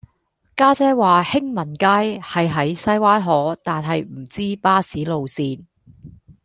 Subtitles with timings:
[0.55, 1.85] 家姐話興民街
[2.19, 5.67] 係喺西灣河但係唔知巴士路線